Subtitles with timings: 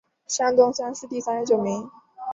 [0.25, 1.87] 山东乡试第三十九名。